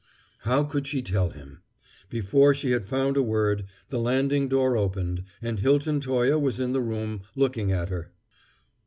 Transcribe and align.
How 0.39 0.63
could 0.63 0.87
she 0.87 1.03
tell 1.03 1.29
him? 1.29 1.61
Before 2.09 2.55
she 2.55 2.71
had 2.71 2.87
found 2.87 3.17
a 3.17 3.21
word, 3.21 3.65
the 3.89 3.99
landing 3.99 4.47
door 4.47 4.75
opened, 4.75 5.25
and 5.43 5.59
Hilton 5.59 5.99
Toye 5.99 6.39
was 6.39 6.59
in 6.59 6.73
the 6.73 6.81
room, 6.81 7.21
looking 7.35 7.71
at 7.71 7.89
her. 7.89 8.11